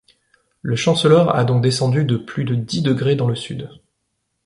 [0.63, 3.69] Le Chancellor a donc descendu de plus de dix degrés dans le sud.